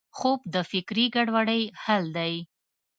خوب 0.17 0.39
د 0.53 0.55
فکري 0.69 1.05
ګډوډۍ 1.15 1.63
حل 1.83 2.03
دی 2.17 2.33